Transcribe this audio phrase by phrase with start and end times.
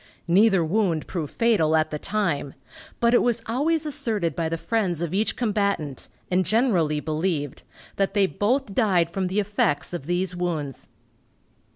[0.27, 2.55] Neither wound proved fatal at the time,
[2.99, 7.61] but it was always asserted by the friends of each combatant, and generally believed,
[7.97, 10.87] that they both died from the effects of these wounds.